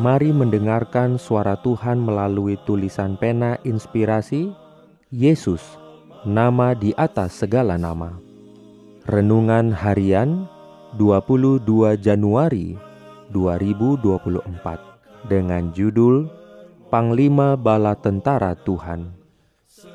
[0.00, 4.48] Mari mendengarkan suara Tuhan melalui tulisan pena inspirasi
[5.12, 5.60] Yesus
[6.24, 8.16] nama di atas segala nama.
[9.04, 10.48] Renungan harian
[10.96, 12.80] 22 Januari
[13.28, 14.40] 2024
[15.28, 16.32] dengan judul
[16.88, 19.12] Panglima Bala Tentara Tuhan.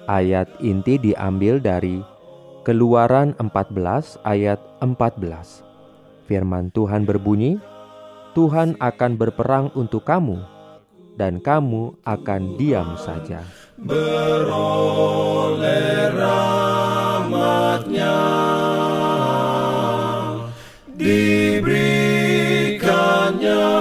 [0.06, 2.06] Ayat inti diambil dari
[2.62, 5.66] Keluaran 14 ayat 14.
[6.30, 7.58] Firman Tuhan berbunyi,
[8.36, 10.44] Tuhan akan berperang untuk kamu
[11.16, 13.48] dan kamu akan diam saja.
[13.80, 14.52] Beroleh
[16.12, 18.12] rahmatnya.
[21.00, 23.72] Diberikannya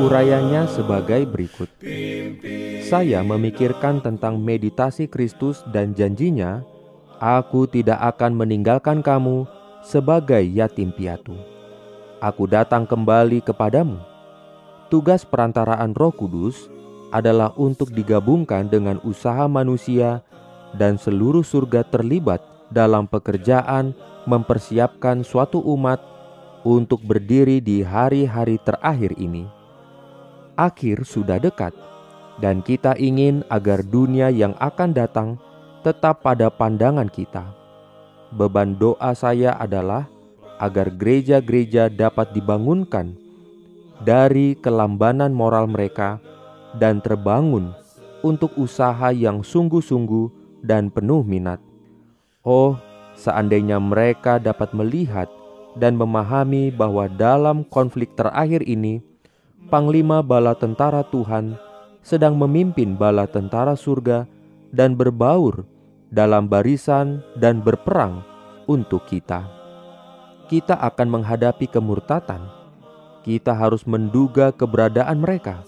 [0.00, 1.68] Urayanya sebagai berikut
[2.88, 6.64] Saya memikirkan tentang meditasi Kristus dan janjinya
[7.20, 9.44] Aku tidak akan meninggalkan kamu
[9.84, 11.36] sebagai yatim piatu.
[12.22, 14.00] Aku datang kembali kepadamu.
[14.88, 16.70] Tugas perantaraan Roh Kudus
[17.12, 20.24] adalah untuk digabungkan dengan usaha manusia
[20.78, 22.40] dan seluruh surga terlibat
[22.72, 23.92] dalam pekerjaan
[24.24, 26.00] mempersiapkan suatu umat
[26.64, 29.44] untuk berdiri di hari-hari terakhir ini.
[30.54, 31.74] Akhir sudah dekat,
[32.38, 35.28] dan kita ingin agar dunia yang akan datang
[35.82, 37.58] tetap pada pandangan kita
[38.32, 40.04] beban doa saya adalah
[40.58, 43.14] agar gereja-gereja dapat dibangunkan
[44.02, 46.18] dari kelambanan moral mereka
[46.76, 47.72] dan terbangun
[48.20, 50.30] untuk usaha yang sungguh-sungguh
[50.62, 51.62] dan penuh minat.
[52.42, 52.74] Oh,
[53.14, 55.30] seandainya mereka dapat melihat
[55.78, 58.98] dan memahami bahwa dalam konflik terakhir ini,
[59.70, 61.54] Panglima Bala Tentara Tuhan
[62.08, 64.24] sedang memimpin bala tentara surga
[64.72, 65.68] dan berbaur
[66.08, 68.24] dalam barisan dan berperang
[68.64, 69.44] untuk kita.
[70.48, 72.48] Kita akan menghadapi kemurtatan.
[73.20, 75.60] Kita harus menduga keberadaan mereka,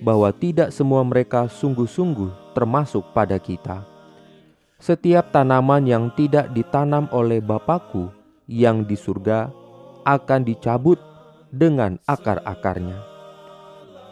[0.00, 3.84] bahwa tidak semua mereka sungguh-sungguh termasuk pada kita.
[4.80, 8.08] Setiap tanaman yang tidak ditanam oleh Bapakku
[8.48, 9.52] yang di surga
[10.08, 10.96] akan dicabut
[11.52, 12.96] dengan akar-akarnya.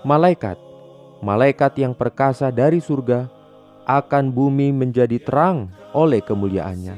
[0.05, 0.61] Malaikat,
[1.21, 3.29] malaikat yang perkasa dari surga
[3.85, 6.97] akan bumi menjadi terang oleh kemuliaannya.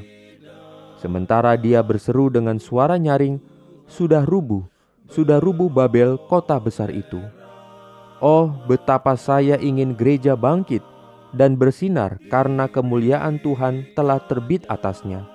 [0.98, 3.42] Sementara dia berseru dengan suara nyaring,
[3.90, 4.62] sudah rubuh,
[5.10, 7.18] sudah rubuh Babel kota besar itu.
[8.22, 10.80] Oh, betapa saya ingin gereja bangkit
[11.34, 15.26] dan bersinar karena kemuliaan Tuhan telah terbit atasnya.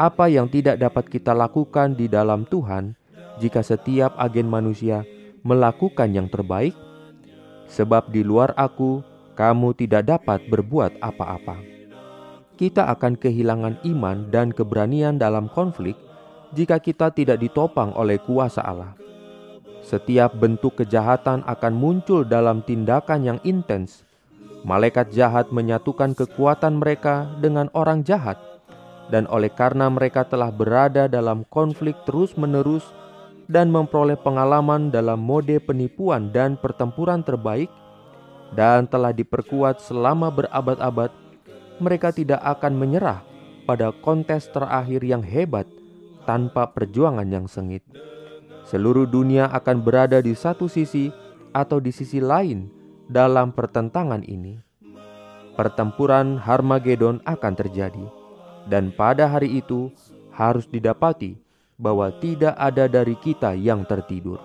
[0.00, 2.96] Apa yang tidak dapat kita lakukan di dalam Tuhan
[3.36, 5.04] jika setiap agen manusia
[5.44, 6.72] melakukan yang terbaik?
[7.72, 9.00] Sebab di luar aku,
[9.32, 11.56] kamu tidak dapat berbuat apa-apa.
[12.60, 15.96] Kita akan kehilangan iman dan keberanian dalam konflik
[16.52, 18.92] jika kita tidak ditopang oleh kuasa Allah.
[19.80, 24.04] Setiap bentuk kejahatan akan muncul dalam tindakan yang intens.
[24.62, 28.38] Malaikat jahat menyatukan kekuatan mereka dengan orang jahat,
[29.10, 32.86] dan oleh karena mereka telah berada dalam konflik terus-menerus
[33.52, 37.68] dan memperoleh pengalaman dalam mode penipuan dan pertempuran terbaik,
[38.56, 41.12] dan telah diperkuat selama berabad-abad,
[41.76, 43.20] mereka tidak akan menyerah
[43.68, 45.68] pada kontes terakhir yang hebat
[46.24, 47.84] tanpa perjuangan yang sengit.
[48.64, 51.12] Seluruh dunia akan berada di satu sisi
[51.52, 52.72] atau di sisi lain
[53.04, 54.56] dalam pertentangan ini.
[55.52, 58.06] Pertempuran Harmagedon akan terjadi,
[58.72, 59.92] dan pada hari itu
[60.32, 61.36] harus didapati
[61.76, 64.38] bahwa tidak ada dari kita yang tertidur.